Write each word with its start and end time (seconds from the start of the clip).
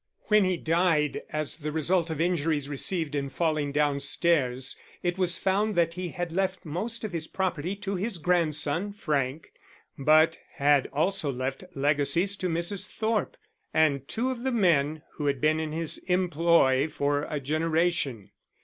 When 0.29 0.45
he 0.45 0.57
died 0.57 1.21
as 1.29 1.57
the 1.57 1.71
result 1.71 2.09
of 2.09 2.19
injuries 2.19 2.67
received 2.67 3.13
in 3.13 3.29
falling 3.29 3.71
downstairs, 3.71 4.75
it 5.03 5.19
was 5.19 5.37
found 5.37 5.75
that 5.75 5.93
he 5.93 6.07
had 6.07 6.31
left 6.31 6.65
most 6.65 7.03
of 7.03 7.11
his 7.11 7.27
property 7.27 7.75
to 7.75 7.93
his 7.97 8.17
grandson, 8.17 8.93
Frank, 8.93 9.51
but 9.99 10.37
he 10.37 10.41
had 10.55 10.87
also 10.91 11.31
left 11.31 11.63
legacies 11.75 12.35
to 12.37 12.47
Mrs. 12.49 12.89
Thorpe 12.91 13.37
and 13.75 14.07
two 14.07 14.31
of 14.31 14.41
the 14.41 14.51
men 14.51 15.03
who 15.17 15.27
had 15.27 15.39
been 15.39 15.59
in 15.59 15.71
his 15.71 15.99
employ 16.07 16.87
for 16.89 17.27
a 17.29 17.39
generation. 17.39 18.31